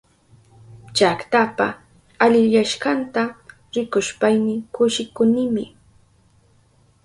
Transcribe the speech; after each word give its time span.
Llaktapa 0.95 1.67
aliyashkanta 2.25 3.21
rikushpayni 3.73 4.55
kushikunimi. 4.73 5.63